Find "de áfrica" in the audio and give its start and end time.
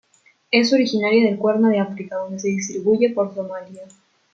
1.69-2.15